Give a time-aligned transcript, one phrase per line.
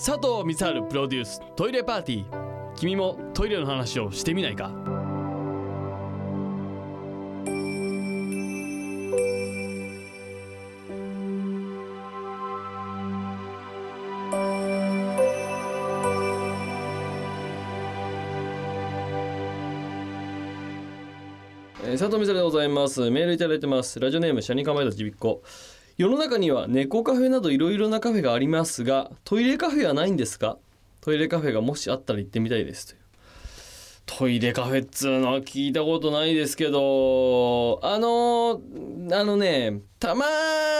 [0.00, 2.74] 佐藤光晴プロデューストイレパーティー。
[2.76, 4.70] 君もトイレの話をしてみないか？
[21.82, 23.10] えー佐藤美沙でございます。
[23.10, 23.98] メールいただいてます。
[23.98, 25.42] ラジオネームシャニカマイドちびっこ
[25.98, 30.56] 世の中には猫カフェなどいろいろなカフェがありますがトイレカフェはないんですか？
[31.00, 32.98] トイレカフェがもしあったら行ってみたいですという。
[34.06, 38.60] トイレカフェっつうのは聞いたことないですけどあの
[39.10, 40.24] あのねたま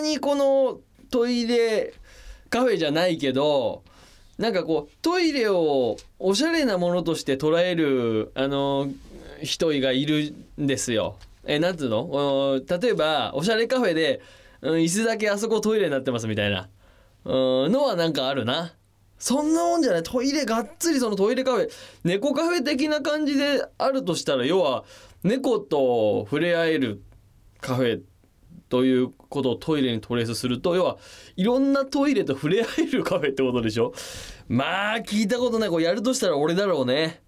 [0.00, 0.78] にこの
[1.10, 1.92] トイレ
[2.48, 3.82] カフェじゃないけど
[4.38, 8.86] なんかこうトイレをおしゃれなものとして捉えるあの
[9.42, 11.16] 人がいるんですよ。
[11.44, 12.60] えなんつうの？
[12.64, 14.20] 例えばおしゃれカフェで、
[14.62, 16.68] うん、椅子だけあそこトイレになってますみたいな。
[17.24, 18.74] うんのはなんかあるな。
[19.18, 20.02] そんなもんじゃない。
[20.02, 21.70] トイレがっつりそのトイレカフェ。
[22.04, 24.84] 猫カフェ的な感じであるとしたら要は
[25.22, 27.02] 猫と触れ合える
[27.60, 28.00] カフェ
[28.70, 30.96] ということをトイレにトレースすると要は
[31.36, 33.92] いろんなトイレと触れ合えるカフェってことでしょ。
[34.48, 35.68] まあ聞いたことない。
[35.68, 37.22] これやるとしたら俺だろうね。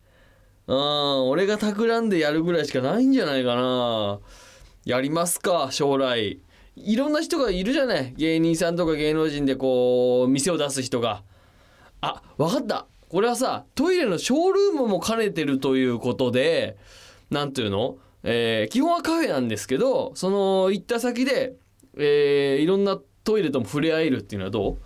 [0.67, 4.21] うん俺が企んでやるぐらいしかないんじゃないかな。
[4.85, 6.41] やりますか将来。
[6.77, 8.15] いろんな人がいるじゃない。
[8.17, 11.23] 芸人さんとか芸能人でこう店を出す人が。
[12.01, 12.87] あ分かった。
[13.09, 16.77] これはさトイレのショールームも兼ねてるということで
[17.31, 21.55] 何ていうの、えー基本はカフェなんですけどその行った先で、
[21.99, 24.79] えーいろんなトイレとも触れ合えるっていうのはどう？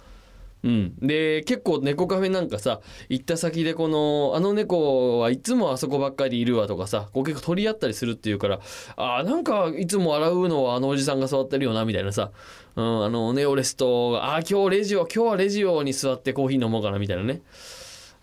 [0.66, 8.58] うん、で結構猫カフェなんかさ行った先でこのあの猫はいつもあそこばっかりいるわとかさこう結構取り合ったりするっていうから
[8.96, 12.32] あなんかいつも洗うのはあのおじさんが座ってるよなみたいなさ、
[12.74, 17.42] うん、あのネオレストがあ今日レジオ今日はレジオに座ってコーヒー飲もうかなみたいなね。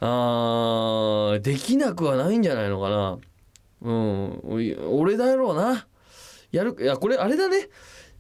[0.02, 3.18] あーできなくはないんじゃないのかな。
[3.84, 4.40] うん。
[4.92, 5.88] 俺だろうな。
[6.52, 7.70] やるいやこれあれだね。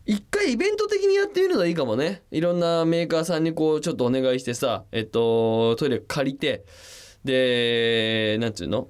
[0.05, 2.23] 一回イベント的にやってみるのはいいかもね。
[2.31, 6.65] いろんなメーカーさんにこうちょっとお願いしてさえっとトイレ借りて
[7.23, 8.89] でなんつうの？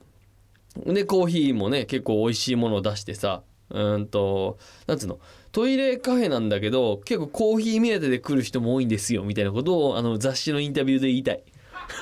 [0.86, 4.58] でコーヒーもね結構美味しいものを出してさうんと
[4.88, 5.20] なんつうの？
[5.52, 11.44] トイレカフェなんだけど結構コーヒー目当てで来る人も多いんですよみたいなことをあの雑誌のインタビューで言いたい。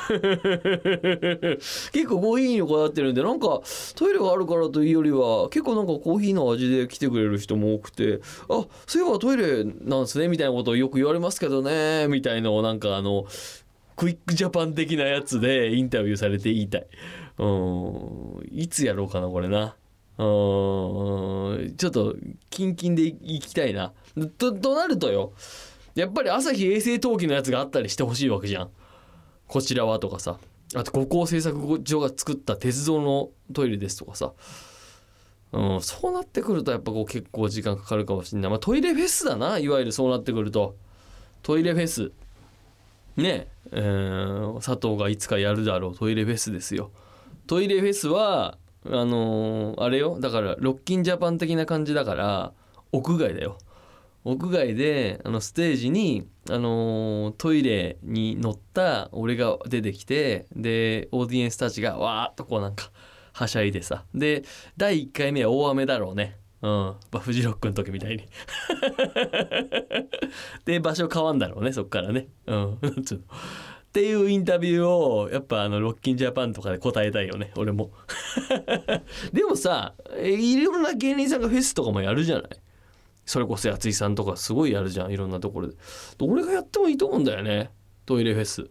[1.92, 3.62] 結構コーヒーにこだわってるんでなんか
[3.96, 13.26] トイレがあるからというよりは結構なんかコーヒーの味で来てくれる人も多くてあそういえばトイレなんですねみたいなことをよく言われますけどねみたいのをなんかあの
[14.02, 16.88] クイックジャパン的なやつでインタビューされて言いたい。
[17.38, 18.50] うん。
[18.52, 19.76] いつやろうかなこれな。
[20.18, 20.24] う
[21.68, 21.76] ん。
[21.78, 22.16] ちょっと
[22.50, 23.94] キンキンで行きたいな。
[24.40, 25.34] ととなるとよ。
[25.94, 28.70] やっぱり朝日衛生陶器のやつがあったりしてほしいわけじゃん。
[29.52, 30.40] こちらはとかさ。
[30.74, 34.32] あと五港製作所が作った鉄道のトイレですとかさ。
[35.52, 39.58] うん、そうなってくるとやっぱこう結構時間かかるかもしれない、まあ、トイレフェスだな。
[39.58, 40.78] いわゆるそうなってくると。
[41.44, 42.14] トイレフェス。
[43.18, 43.50] ね。
[43.74, 45.98] えー佐藤がいつかやるだろう。
[45.98, 46.92] トイレフェスですよ。
[47.46, 50.18] トイレフェスはあのーあれよ。
[50.18, 52.54] だからロッキンジャパン的な感じだから
[52.94, 53.58] 屋外だよ。
[54.24, 62.92] 屋外であのステージに、あのートイレに乗った俺が出てきてでオーディエンスたちがわーっとこうなんか
[63.34, 64.06] はしゃいでさ。
[64.14, 64.44] で
[64.78, 66.38] 第1回目は大雨だろうね。
[66.62, 68.24] うん、まあ、フジロックの時みたいに。
[70.66, 72.28] で場所変わんだろうねそっからね。
[72.46, 72.74] うん。
[73.92, 77.92] っていうインタビューをやっぱあのロッキンジャパンとかで答えたいよね俺も。
[79.34, 82.50] でもさいろんな芸人さんがフェスとかもやるじゃない。
[83.26, 85.76] それこそやついさんとかすごいやるじゃんいろんなところで。
[86.20, 87.72] 俺がやってもいいと思うんだよね。
[88.06, 88.70] トイレフェス。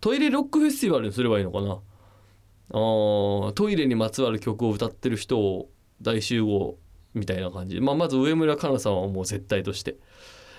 [0.00, 1.74] トイレロックフェスティバルにすればいいのかな。
[1.74, 5.70] あトイレにまつわる曲を歌ってる人を
[6.00, 6.78] 大集合
[7.14, 9.96] みたいな感じ、まあ、まず上村かなさんはもう絶対として。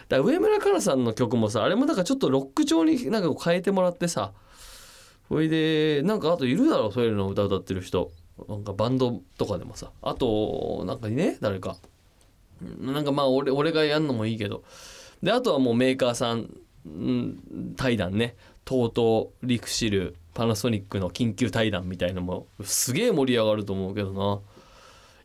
[0.09, 4.33] だ上村かなさんの曲もさあれもなんかちょっとロック調になんか変えてもらってさ。
[5.27, 8.11] それでなんかあといるだろうトイレの歌歌ってる人。
[8.47, 9.91] なんかバンドとかでもさ。
[10.01, 11.77] あとなんかね誰か。
[12.79, 14.63] なんかまあ俺俺がやんのもいいけど。
[15.21, 16.49] であとはもうメーカーさん
[17.75, 18.35] 対談ね。
[18.65, 24.39] TOTO リクシルパナソニックの緊急対談みたいのもすげえ盛り上がると思うけどな。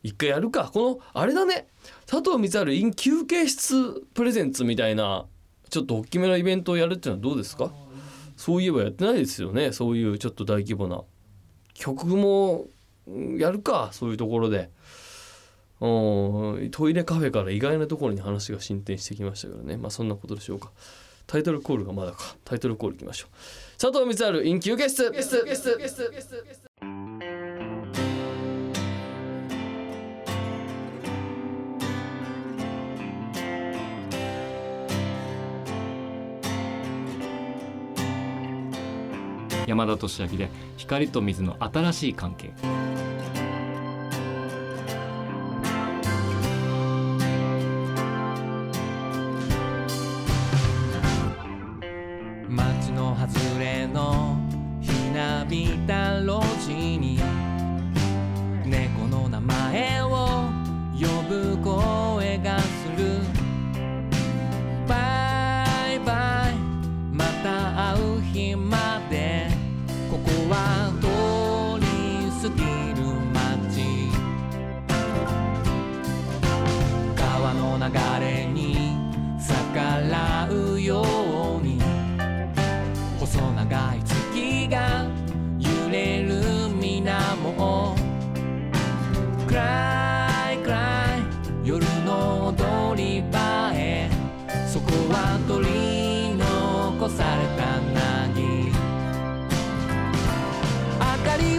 [0.03, 0.69] 一回やるか。
[0.73, 1.67] このあれだね。
[2.05, 5.25] 佐藤光晴 in 休憩室プレゼンツみたいな
[5.69, 7.71] ちょっと大きめのイベントをやるっていうのはどうですか？
[8.37, 9.73] そういえばやってないですよね。
[9.73, 11.01] そういうちょっと大規模な。
[11.73, 12.67] 曲も
[13.37, 13.89] やるか。
[13.91, 14.69] そういうところで。
[15.79, 19.77] トイレカフェから意外なところに話が進展してきましたけどね。
[19.77, 20.71] まあそんなことでしょうか。
[21.25, 22.35] タイトルコールがまだか。
[22.43, 23.35] タイトルコールいきましょう。
[23.79, 25.03] 佐藤光晴イン休憩室
[39.67, 42.51] 山田俊明で光と水の新しい関係。
[61.63, 63.18] 声がする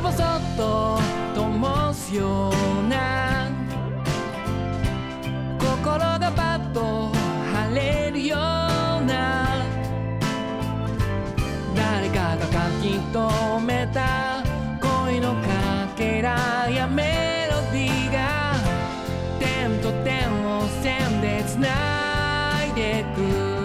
[0.01, 0.99] 明かりをそっと
[1.35, 3.51] 灯すような
[5.59, 7.13] 心がパッと
[7.53, 8.39] 晴れるよう
[9.05, 9.67] な
[11.77, 12.53] 誰かが書
[12.83, 14.43] き留めた
[14.81, 18.55] 恋のかけらやメロディーが
[19.39, 23.60] 点と点を線でつないでく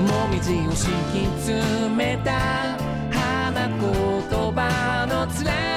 [0.00, 2.76] もみじを敷き詰めた
[3.10, 5.69] 花言葉のつらい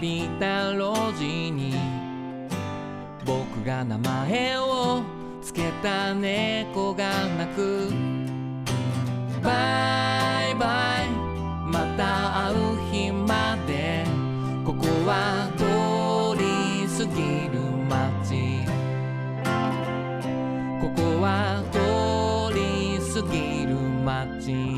[0.00, 1.74] びた路地に
[3.24, 5.02] 僕が名前を
[5.42, 7.90] つけた猫が鳴く。
[9.42, 9.50] バ
[10.50, 11.08] イバイ
[11.66, 12.56] また会う
[12.92, 14.04] 日まで
[14.64, 15.64] ここは通
[16.38, 18.66] り過ぎる街。
[20.80, 21.78] ここは通
[22.54, 23.74] り過ぎる
[24.04, 24.77] 街。